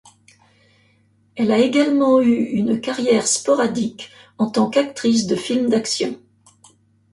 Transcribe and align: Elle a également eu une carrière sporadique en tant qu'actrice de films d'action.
Elle 1.35 1.51
a 1.51 1.59
également 1.59 2.21
eu 2.21 2.33
une 2.35 2.81
carrière 2.81 3.27
sporadique 3.27 4.09
en 4.39 4.49
tant 4.49 4.67
qu'actrice 4.67 5.27
de 5.27 5.35
films 5.35 5.69
d'action. 5.69 6.19